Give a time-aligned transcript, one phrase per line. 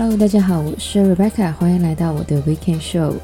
[0.00, 3.14] Hello，大家好，我是 Rebecca，欢迎来到我的 Weekend Show。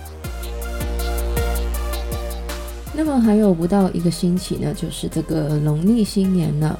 [2.92, 6.76] 那么还有不到一个星期呢，就是这个农历新年了。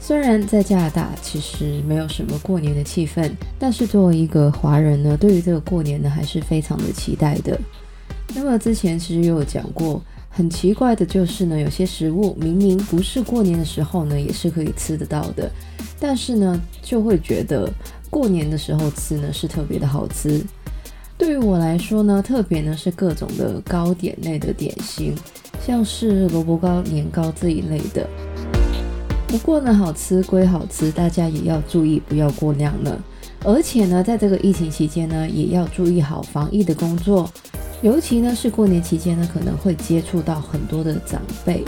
[0.00, 7.60] 虽然在加拿大其实没有什么过年的气氛，但是作为一个华人呢，对于这个过年呢还是非常的期待的。
[8.34, 15.50] 那么之前其实也有讲过，很奇怪的就是呢，有些食物明明不是过年的时候呢，也是可以吃得到的，
[16.00, 17.70] 但是呢就会觉得
[18.14, 20.40] 过年的时候吃呢是特别的好吃。
[21.18, 25.12] 对于我来说呢，特别呢是各种的糕点类的点心，
[25.60, 28.08] 像是萝卜糕、年糕这一类的。
[29.26, 32.96] 不过呢，好吃归好吃，大家也要注意不要过量了。
[33.42, 37.28] 而且呢，在这个疫情期间呢，也要注意好防疫的工作。
[37.82, 41.64] 尤其呢是过年期间呢，可能会接触到很多的长辈。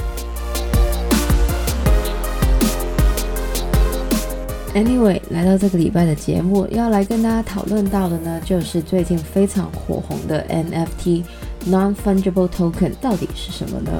[4.77, 13.91] Anyway，来到这个礼拜的节目，要来跟大家讨论到的呢，就是最近非常火红的 NFT（Non-Fungible Token） 到底是什么呢？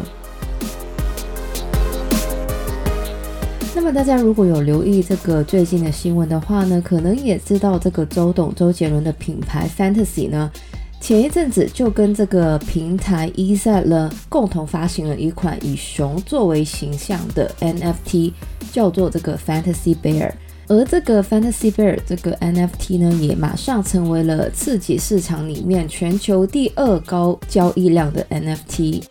[3.75, 10.53] 那么大家如果有留意这个最近的新闻的话呢，可能也知道这个周董周杰伦的品牌 Fantasy 呢，
[11.01, 18.35] 前一阵子就跟这个平台 Ether 呢共同发行了一款以熊作为形象的 NFT，
[18.71, 20.33] 叫做这个 Fantasy Bear。
[20.69, 29.05] 而这个 Fantasy Bear 这个 NFT 呢，也马上成为了刺激市场里面全球第二高交易量的 NFT。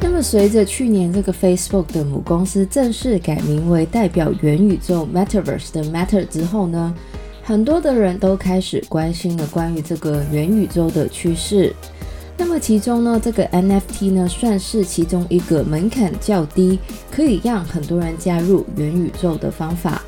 [0.00, 6.94] 那么，随着去年这个 Facebook 的母公司正式改名为代表元宇宙 Metaverse 的 Meta 之后呢，
[7.42, 11.74] 很多的人都开始关心了关于这个元宇宙的趋势。
[12.36, 16.78] 那么其中呢，这个 NFT 呢，算是其中一个门槛较低，
[17.10, 20.02] 可以让很多人加入元宇宙的方法。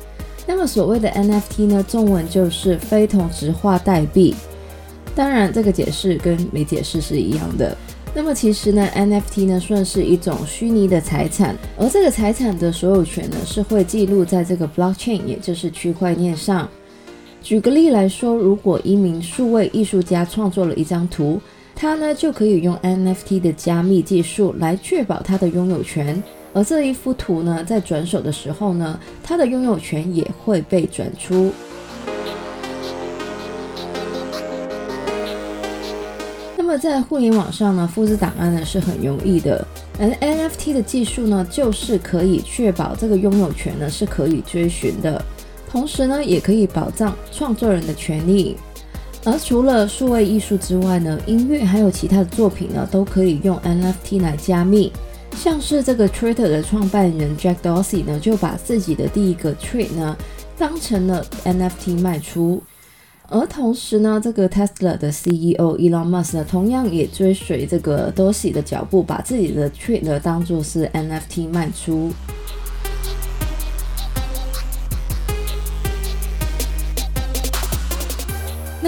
[0.45, 4.35] 那么所谓的 NFT 呢，中文就是非同质化代币。
[5.15, 7.75] 当然，这个解释跟没解释是一样的。
[8.13, 16.67] 那么其实呢，NFT 呢算是一种虚拟的财产，而这个财产的所有权呢是会记录在这个 blockchain，也就是区块链上。
[17.41, 21.39] 举个例来说，如果一名数位艺术家创作了一张图，
[21.79, 26.21] 他呢就可以用 NFT 的加密技术来确保他的拥有权，
[26.51, 31.51] 而这一幅图呢在转手的时候呢，他的拥有权也会被转出。
[36.57, 39.63] 那么在互联网上呢，复制档案呢是很容易的，
[39.99, 45.23] 而 NFT 的技术呢，就是可以确保这个拥有权呢是可以追寻的，
[45.69, 48.57] 同时呢，也可以保障创作人的权利。
[49.27, 54.89] 而除了数位艺术之外呢，音乐还有其他的作品呢，都可以用 NFT 来加密。
[55.35, 60.15] 像是这个 Twitter 的创办人 Jack Dorsey 呢，就把自己的第一个 tweet 呢，
[60.57, 62.63] 当成了 NFT 卖出。
[63.27, 72.13] 而同时呢，这个 Tesla 的 CEO Elon Musk 呢，同样也追随这个 Dorsey 的脚步，把自己的 tweet 呢当做是 NFT 卖出。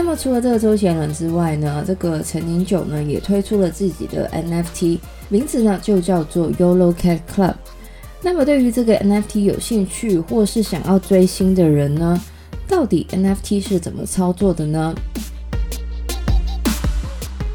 [0.02, 7.54] 那么除了这个周杰伦之外呢，这个陈年九呢也推出了自己的 NFT，名字呢就叫做 YOLO Cat Club。
[8.22, 12.18] 那么对于这个 NFT 有兴趣或是想要追星的人呢，
[12.66, 14.96] 到底 NFT 是怎么操作的呢？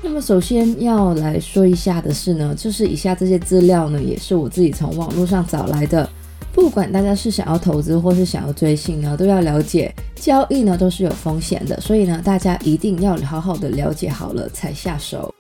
[0.03, 6.07] 那么首先要来说一下的是呢，就是以下这些资料呢，也是我自己从网络上找来的。
[6.55, 15.35] 不管大家是想要投资或是想要追星呢，都要了解交易呢都是有风险的，所以呢，大家一定要好好的了解好了才下手。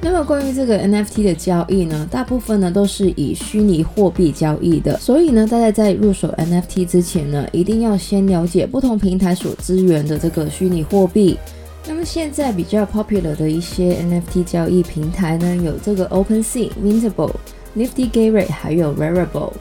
[0.00, 11.38] 那么关于这个 NFT 的交易呢，大部分呢都是以虚拟货币交易的，所以呢，大家在入手 NFT 之前呢，一定要先了解不同平台所支援的这个虚拟货币。
[11.86, 17.32] 那么现在比较 popular 的一些 NFT 交易平台呢，有这个 OpenSea、Mintable、
[17.76, 19.52] Nifty Gateway，还有 Rarible。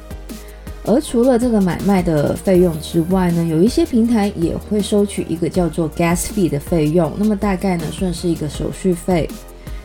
[0.86, 9.30] 而除了这个买卖的费用之外呢，有一些平台也会收取一个叫做 Gas Fee 的费用，那么大概呢算是一个手续费。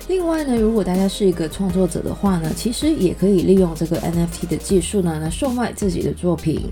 [0.09, 6.63] 另外呢，如果大家是一个创作者的话呢，其实也可以利用这个 NFT 的技术呢，来售卖自己的作品。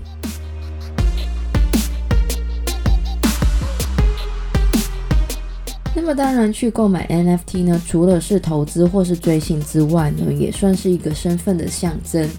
[5.99, 12.29] 那么当然，去购买 NFT 呢，除了是投资或是追星之外呢，也算是一个身份的象征，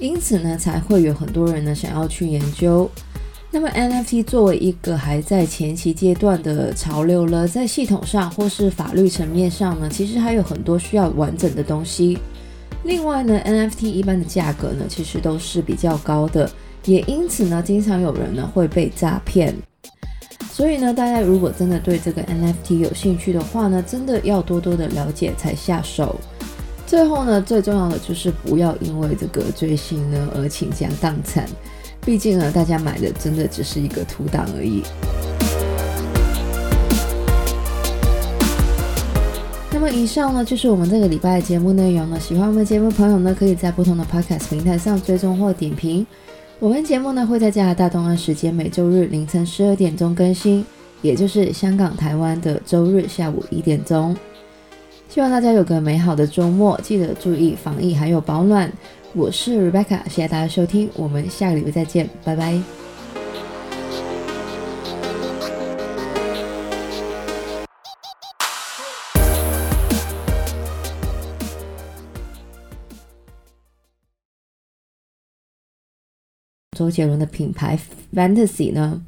[0.00, 2.90] 因此呢，才会有很多人呢想要去研究。
[3.52, 12.18] 那么 NFT 作为一个还在前期阶段的潮流了，在系统上或是法律层面上呢，其实还有很多需要完整的东西。
[12.82, 16.50] 另外呢，NFT 一般的价格呢，其实都是比较高的，
[16.84, 19.54] 也因此呢，经常有人呢会被诈骗。
[20.56, 26.14] 所以呢，大家如果真的对这个 NFT 有兴趣的话呢，真的要多多的了解才下手。
[26.86, 31.44] 最后呢，最重要的就是不要因为这个追星呢而倾家荡产，
[32.02, 34.84] 毕竟呢，大家买的真的只是一个图档而已。
[39.72, 42.20] 那么以上呢，就是我们这个礼拜的节目内容了。
[42.20, 46.06] 喜欢我们节目的朋友呢，可以在不同的 Podcast 平台上追踪或点评。
[46.64, 50.64] 我们节目呢会在加拿大东岸时间每周日凌晨十二点钟更新，
[51.02, 54.16] 也就是香港、台湾的周日下午一点钟。
[55.10, 58.72] 希望大家有个美好的周末，记得注意防疫还有保暖。
[59.12, 62.58] 我是 Rebecca，谢谢大家收听，我们下个礼拜再见，拜拜。
[76.74, 77.78] 周杰伦的品牌
[78.12, 79.06] Fantasy 呢，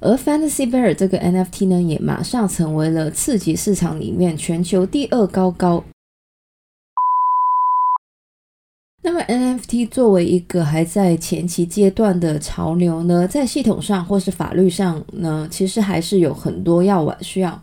[0.00, 5.84] 而 Fantasy Bear 这个 NFT 呢，也马上成为了次级市场里面全球第二高高。
[9.00, 17.58] 那么 NFT 作为一个还在前期阶段的潮流呢，在系统上或是法律上呢，其实还是有很多要需要